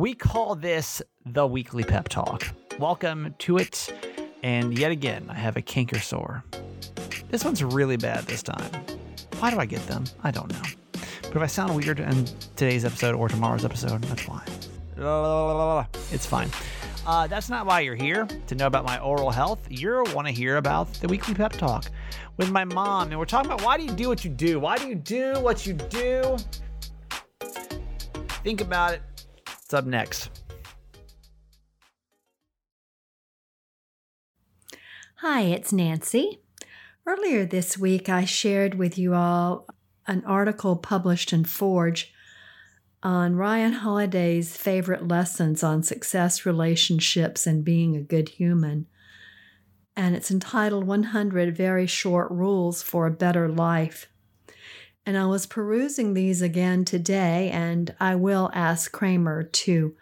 [0.00, 2.48] We call this the weekly pep talk.
[2.78, 3.92] Welcome to it.
[4.42, 6.42] And yet again, I have a canker sore.
[7.28, 8.64] This one's really bad this time.
[9.40, 10.04] Why do I get them?
[10.22, 10.62] I don't know.
[11.24, 12.24] But if I sound weird in
[12.56, 14.42] today's episode or tomorrow's episode, that's why.
[16.10, 16.48] It's fine.
[17.06, 19.66] Uh, that's not why you're here to know about my oral health.
[19.68, 21.84] You want to hear about the weekly pep talk
[22.38, 23.10] with my mom.
[23.10, 24.60] And we're talking about why do you do what you do?
[24.60, 26.38] Why do you do what you do?
[28.42, 29.02] Think about it.
[29.70, 30.30] It's up next.
[35.18, 36.40] Hi, it's Nancy.
[37.06, 39.68] Earlier this week, I shared with you all
[40.08, 42.12] an article published in Forge
[43.04, 48.88] on Ryan Holiday's favorite lessons on success, relationships, and being a good human.
[49.94, 54.08] And it's entitled 100 Very Short Rules for a Better Life.
[55.10, 59.96] And I was perusing these again today, and I will ask Kramer to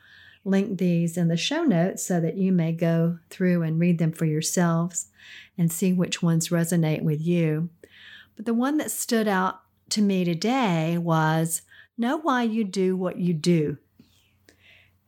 [0.45, 4.13] link these in the show notes so that you may go through and read them
[4.13, 5.09] for yourselves
[5.57, 7.71] and see which ones resonate with you.
[8.37, 11.63] But the one that stood out to me today was
[11.97, 13.79] know why you do what you do.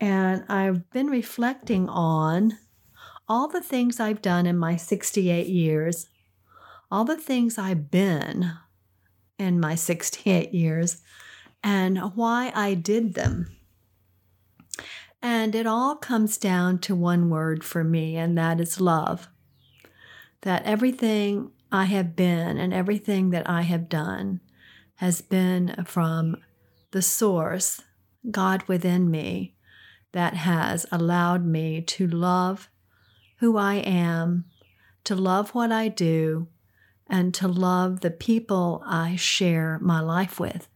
[0.01, 2.57] And I've been reflecting on
[3.29, 6.09] all the things I've done in my 68 years,
[6.91, 8.53] all the things I've been
[9.41, 11.03] in my 68 years,
[11.65, 13.57] and why I did them.
[15.23, 19.29] And it all comes down to one word for me, and that is love.
[20.43, 24.41] That everything I have been and everything that I have done
[24.97, 26.37] has been from
[26.91, 27.83] the source,
[28.31, 29.55] God within me,
[30.13, 32.69] that has allowed me to love
[33.39, 34.45] who I am,
[35.05, 36.49] to love what I do,
[37.11, 40.69] and to love the people I share my life with.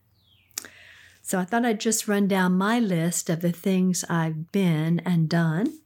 [1.23, 5.29] So I thought I'd just run down my list of the things I've been and
[5.29, 5.79] done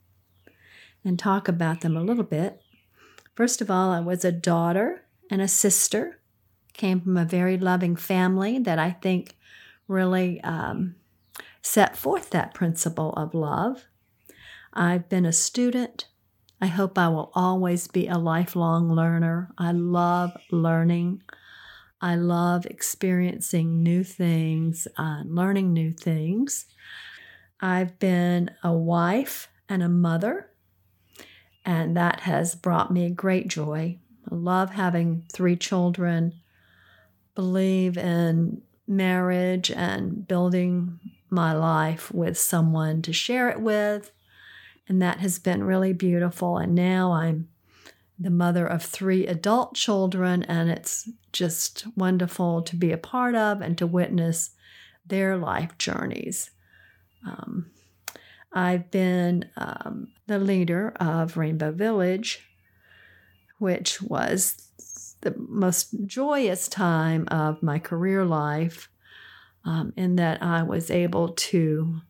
[1.05, 2.61] and talk about them a little bit.
[3.37, 6.19] First of all, I was a daughter and a sister
[6.73, 9.37] came from a very loving family that I think
[9.87, 10.97] really um,
[11.63, 13.85] set forth that principle of love.
[14.73, 16.07] I've been a student.
[16.61, 19.51] I hope I will always be a lifelong learner.
[19.57, 21.23] I love learning.
[22.01, 26.67] I love experiencing new things, uh, learning new things.
[27.61, 30.51] I've been a wife and a mother,
[31.65, 33.99] and that has brought me great joy.
[34.31, 36.35] I love having three children
[37.35, 40.99] believe in marriage and building
[41.31, 44.11] my life with someone to share it with.
[44.89, 46.57] And that has been really beautiful.
[46.57, 47.49] And now I'm
[48.19, 53.61] the mother of three adult children, and it's just wonderful to be a part of
[53.61, 54.51] and to witness
[55.07, 56.51] their life journeys.
[57.25, 57.71] Um,
[58.53, 62.41] I've been um, the leader of Rainbow Village,
[63.59, 64.69] which was
[65.21, 68.89] the most joyous time of my career life
[69.65, 72.01] um, in that I was able to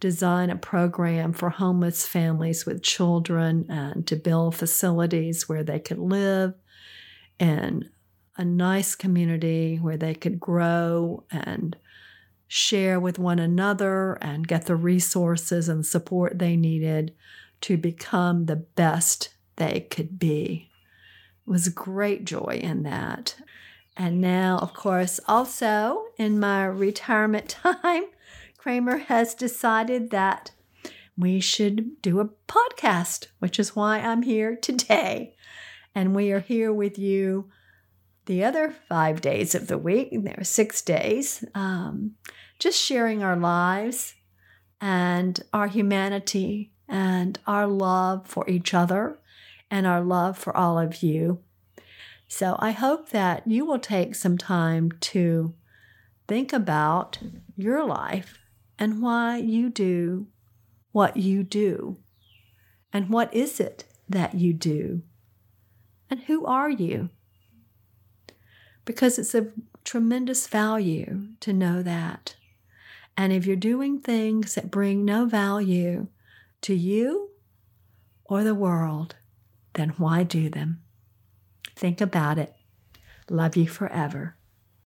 [0.00, 5.98] design a program for homeless families with children and to build facilities where they could
[5.98, 6.54] live
[7.38, 7.90] in
[8.36, 11.76] a nice community where they could grow and
[12.48, 17.14] share with one another and get the resources and support they needed
[17.60, 20.70] to become the best they could be
[21.46, 23.36] It was great joy in that.
[23.96, 28.04] And now, of course, also in my retirement time,
[28.60, 30.50] Kramer has decided that
[31.16, 35.34] we should do a podcast, which is why I'm here today.
[35.94, 37.48] And we are here with you
[38.26, 40.10] the other five days of the week.
[40.12, 42.16] There are six days, um,
[42.58, 44.12] just sharing our lives
[44.78, 49.18] and our humanity and our love for each other
[49.70, 51.38] and our love for all of you.
[52.28, 55.54] So I hope that you will take some time to
[56.28, 57.20] think about
[57.56, 58.36] your life
[58.80, 60.26] and why you do
[60.90, 61.98] what you do.
[62.92, 65.02] And what is it that you do?
[66.08, 67.10] And who are you?
[68.84, 69.48] Because it's a
[69.84, 72.34] tremendous value to know that.
[73.16, 76.08] And if you're doing things that bring no value
[76.62, 77.30] to you
[78.24, 79.14] or the world,
[79.74, 80.82] then why do them?
[81.76, 82.54] Think about it.
[83.28, 84.36] Love you forever.